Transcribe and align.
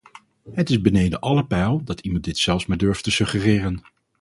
Het 0.53 0.69
is 0.69 0.81
beneden 0.81 1.19
alle 1.19 1.45
peil 1.45 1.83
dat 1.83 1.99
iemand 1.99 2.23
dit 2.23 2.37
zelfs 2.37 2.65
maar 2.65 2.77
durft 2.77 3.03
te 3.03 3.11
suggereren. 3.11 3.81